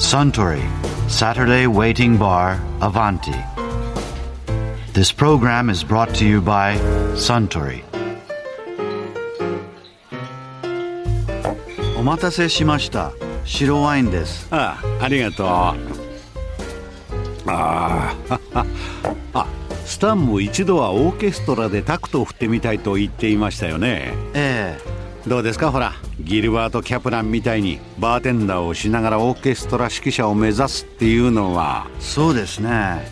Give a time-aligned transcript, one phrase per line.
[0.00, 0.62] Suntory
[1.10, 3.36] Saturday Waiting Bar Avanti.
[4.94, 6.74] This program is brought to you by
[7.14, 7.84] Suntory.
[11.98, 13.12] お待たせしました。
[13.44, 14.48] 白ワインです。
[14.50, 15.74] ああありがとうあ
[18.54, 18.64] あ
[19.34, 19.46] あ
[19.84, 24.78] スタンも一度はオーケストラでタクトを振ってみたいと言っていましたよねえ
[25.26, 25.92] どうですかほら
[26.30, 31.88] ギルバート・キャプランみたいにバーテンダーをしながらオーケストラ指揮者を目指すっていうのは。
[31.88, 33.10] え、そうですね。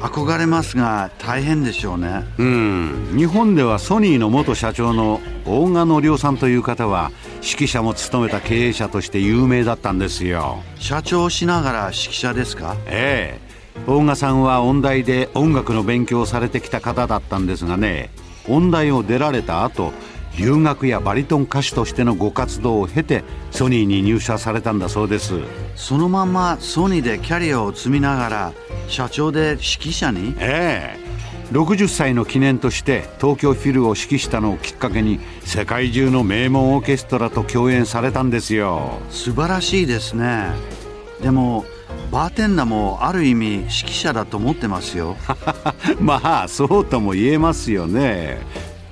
[0.00, 2.24] 憧れますが大変でしょうね。
[2.38, 3.14] うん。
[3.18, 10.62] 日本ではソニーの元社長の大賀の良さんという方は指揮者も務めた経営者として有名だったんですよ。
[10.76, 12.76] 社長をしながら指揮者ですか？
[12.86, 13.84] ええ。
[13.86, 18.08] 大賀さんは音大で音楽の勉強をされてきた方だったんですがね
[18.48, 19.92] 音大を出られた後
[20.36, 25.34] 留学やバリトン歌手としてのご活動を経てソニーに入社されたんだそうです。
[25.76, 28.52] そのままソニーでキャリアを積みながら
[28.88, 30.34] 社長で指揮者に？
[30.38, 31.04] ええ。
[31.52, 38.98] 60歳の記念として東京フィルを指揮したのをきっかけに世界中の名門オーケストラと共演されたんですよ。
[39.10, 40.48] 素晴らしいですね。
[41.22, 41.64] でも
[42.10, 45.16] バーテンダーもある意味指揮者だと思ってますよ。
[46.00, 48.38] まあそうとも言えますよね。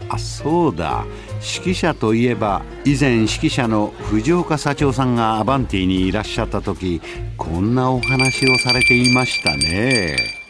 [0.08, 1.04] あそうだ
[1.42, 7.02] 指揮者といえば以前指揮者の藤岡社長さんがアバンティにいらっしゃった時
[7.36, 10.41] こんなお話をされていましたね。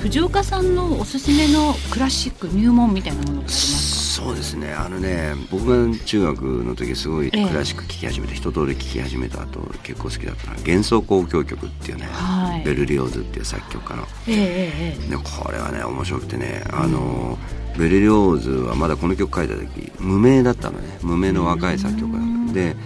[0.00, 4.72] 藤岡さんのおすすめのクラシック入門みたいなものってありますそうですね。
[4.72, 12.64] あのね僕が中学の時すごいクラシック聴き始めて、一通り聴き始めた後結構好きだったのは幻想交響曲っていうね、はい。
[12.64, 14.02] ベルリオーズっていう作曲家の。
[14.02, 15.10] かえええええ。
[15.10, 17.38] でこれはね面白くてねあの、
[17.78, 20.98] ベルリオーズはまだこの曲書いた時無名だったのね。
[21.02, 22.52] 無名の若い作曲家だった。
[22.52, 22.76] で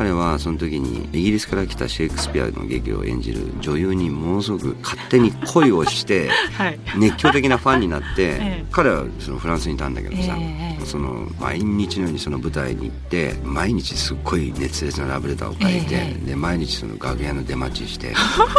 [0.00, 6.80] 彼はその時にイギリスから来たシェイクスピアの劇を演じる女優にものすごく勝手に恋をして はい。
[6.96, 8.64] 熱狂的なファンになって、 ええ。
[8.70, 18.14] 彼はそのフランスにいたんだけどさ、ええその毎日のようにその舞台に行って毎日すっごい熱烈なラブレターを書いて、えで毎日その楽屋の出待ちして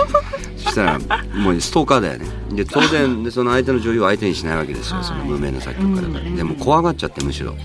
[0.57, 0.99] そしたら
[1.33, 2.27] もうストーカーだよね。
[2.53, 5.05] で当然でその相手の女優を相手にしないわけですよ、はい。
[5.05, 6.35] その無名の作曲家だから、うん。
[6.35, 7.55] でも怖がっちゃってむしろ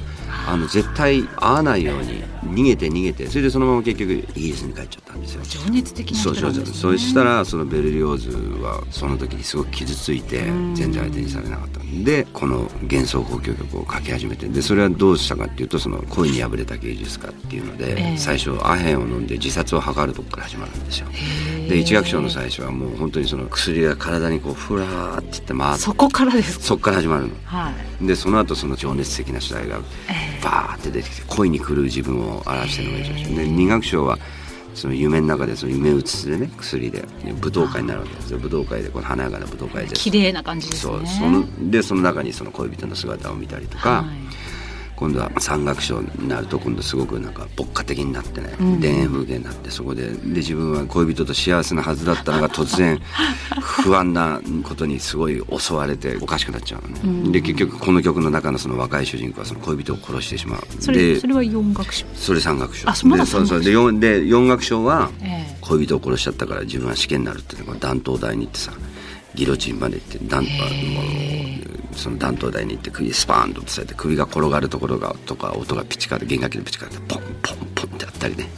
[0.46, 5.05] あの絶対会わないように逃げて逃げてそれでそのまま結局イギリスに帰っちゃった。
[5.05, 5.42] んですよ。
[5.44, 6.52] 情熱的な人そうそうそう。
[6.52, 8.30] なんですねそしたらそのベルリオーズ
[8.62, 10.42] はその時にすごく傷ついて
[10.74, 11.80] 全然相手にされなかった。
[12.04, 18.18] でこの幻想交響曲を書き始めてでそれはどうしたかっていうとその恋に破れた芸術家っていうので、ええ。
[18.18, 21.06] 最初アヘンを飲んで自殺を図るとこから始まるんですよ。
[21.68, 26.64] で一楽章の最初はもう本当にその薬が体にこうふらーっていって回ってそこからですか？
[26.64, 27.34] そっから始まるの。
[27.44, 28.06] はい。
[28.06, 29.78] でその後その情熱的な主題が
[30.08, 34.18] ええバーって出てきて恋に狂う自分を表してるのが一番で二楽章は
[34.76, 38.38] その夢の中でその夢うつつでね薬で舞踏会になるわけですよ。
[38.38, 39.96] 舞踏会でこの華やかな舞踏会で。
[39.96, 40.92] 綺麗な感じですね。
[40.92, 44.25] そうそのでその中にその恋人の姿を見たりとか、はい
[44.96, 48.80] 今度は三楽章になると今度すごくなんか牧歌的になってね、ん。
[48.80, 52.98] 田園風景になってそこでで自分は恋人と幸せなはずだったのが突然
[53.60, 60.62] 不安なことにすごい襲われておかしくなっちゃうのね、で結局この曲の中のその若い主人公はその恋人を殺してしまう。
[60.80, 62.06] それでそれは四楽章。
[62.14, 62.88] それ三楽章。
[62.88, 63.62] あそまだでそうそう。
[63.62, 65.56] で四で四楽章はええ。
[65.60, 68.72] 恋人を殺しちゃったから自分は死刑になるっていうのが断頭台に行ってさ
[69.36, 78.48] ギロチンまで行って断もうその断頭台に行って首スパーンと落とされて首が転がるところがとか音がピチカーで弦楽器のピチカーでポンポンポンってあったりね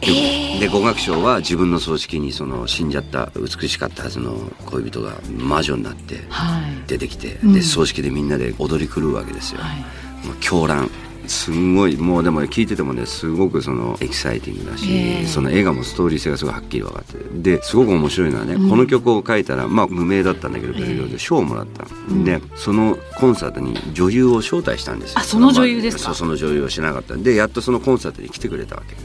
[0.00, 4.34] で,、で五楽章は自分の葬式にその死んじゃった美しかったはずの
[4.66, 6.62] 恋人が魔女になってはい。
[6.86, 10.26] 出てきて、うんで葬式でみんなで踊り狂うわけですよ、はい。
[10.26, 10.88] もう狂乱
[11.28, 15.26] すんごいもうでも聞いててもねすごくそのエキサイティングだし、ええ。
[15.26, 21.84] その映画もストーリー性がすごいはっきり分かってですごく面白いのはね、この曲を書いたらまあ無名だったんだけどベルリオで賞をもらった。
[22.12, 25.18] の、でそのコンサートに女優を招待したんですよ。
[25.20, 26.14] あその女優ですか？
[26.14, 27.14] その女優をしなかった。
[27.14, 28.96] んでやっとそのコンサートに来てくれたわけ。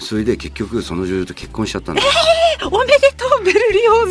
[0.00, 2.08] それで結局その女優と結婚しちゃったんだよ。
[2.64, 4.06] おめでとうベルリオー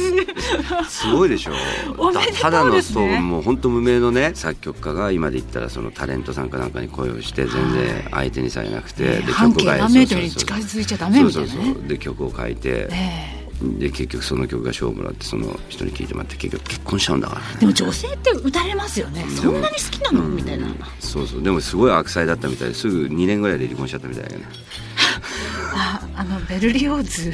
[0.85, 0.89] ズ。
[0.89, 1.51] すごいでしょ。
[1.97, 2.39] おめでとうですね。
[2.41, 11.53] ただのそうもう本当無名のね作曲家が今で言ったらそのタレントさんかなんかに恋をして全然相手にされなくて、で曲が何メートルに近づいちゃダメみたいな。
[11.53, 11.87] ねそうそう。
[11.87, 17.47] で曲を書いて、えで結局その曲が賞をもらってその人に聴いてもらって結局結婚しちゃうんだからね。
[17.57, 19.23] えでも女性って打たれますよね。
[19.29, 20.27] そんなに好きなの？
[20.27, 20.67] みたいな。
[20.99, 21.43] そうそう。
[21.43, 24.45] でもすごい悪妻だったみたいですぐ2年ぐらいで離婚しちゃったみたいだよね。
[25.73, 27.31] ああのベルリオーズ。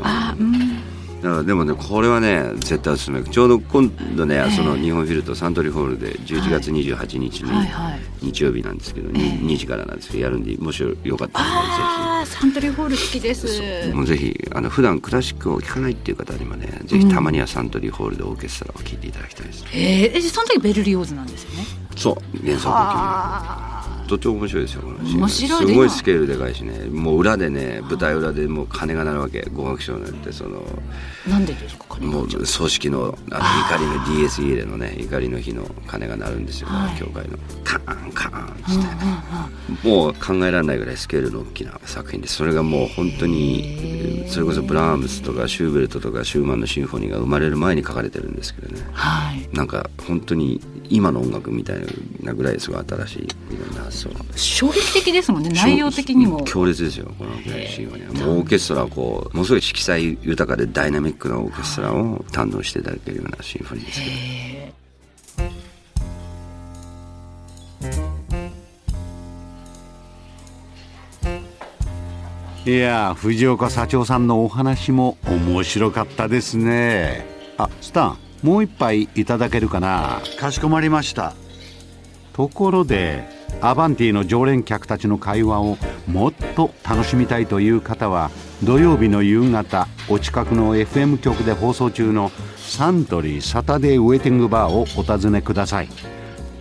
[0.00, 3.22] あ うんだからでもねこれはね絶対おすすめ。
[3.22, 8.00] ちょうど今度ね、その日本フィルとサントリーホールで11月28日に、はいはい。
[8.20, 13.46] 日曜日なんですけど、に2時からなんですけどやるんでもしよかったらねああサントリーホール好きです。
[13.46, 21.64] ぜひもうぜひあの普段クラシックを聴かないっていう方にもねぜひたまにはサントリーホールでオーケストラを聴いていただきたいです、えー、えその時ベルリオーズなんですよね。
[21.96, 23.77] そう幻想的
[24.08, 26.86] とっても面白いですよこの面白いすごいスケールでかいしね。
[26.86, 29.42] もう裏でね舞台裏でもう金が鳴るわけ。
[29.52, 30.62] 合楽章になってその
[31.28, 36.98] なんでですか金もう葬式のあの怒りの DS 入れのね怒りの日の鐘が鳴るんですよ、はい。
[36.98, 37.38] 教会の。
[37.64, 42.36] カーンカーンっつってね、もう考えられないぐらいスケールの大きな作品です。
[42.36, 48.80] それがもう本当にそれこそブラームスとかシューベルトとかシューマンのシンフォニーが生まれる前に書かれてるんですけどね。
[48.92, 49.48] はい。
[49.52, 51.76] なんか本当に今の音楽みたい
[52.22, 54.10] なぐらいすごい新しいいろんな発想。
[54.36, 55.50] 衝撃的ですもんね。
[55.50, 56.42] 内容的にも。
[56.44, 58.20] 強烈ですよこのシンフォニー。
[58.20, 64.12] はもうオーケストラをこうものすごい色彩豊かでダイナミックなオーケストラを堪能していただけるようなシンフォニーですけど。
[64.16, 64.72] え
[72.66, 77.26] いや藤岡社長さんのお話も面白かったですね。
[77.56, 80.20] あスタンもう一杯いただけるかな？
[80.38, 81.34] かしこまりました。
[82.32, 83.26] ところで
[83.60, 85.76] アバンティの常連客たちの会話を
[86.06, 88.30] もっと楽しみたいという方は
[88.62, 95.88] 土曜日の夕方お近くの FM 局で放送中のサントリーサタデーウェイティングバーをお尋ねください。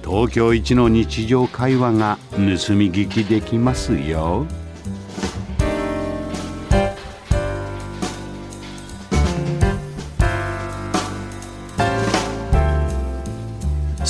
[0.03, 4.47] 東京一の日常会話が盗み聞きできますよ